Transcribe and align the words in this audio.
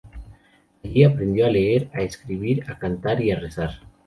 Allí 0.83 1.03
aprendió 1.03 1.45
a 1.45 1.51
leer, 1.51 1.91
a 1.93 2.01
escribir, 2.01 2.63
a 2.71 2.79
cantar 2.79 3.21
y 3.21 3.29
a 3.29 3.39
rezar. 3.39 3.81